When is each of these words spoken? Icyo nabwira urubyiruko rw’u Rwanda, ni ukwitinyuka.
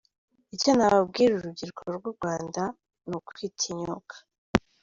Icyo 0.55 0.71
nabwira 0.77 1.31
urubyiruko 1.35 1.81
rw’u 1.97 2.11
Rwanda, 2.17 2.61
ni 3.07 3.13
ukwitinyuka. 3.17 4.15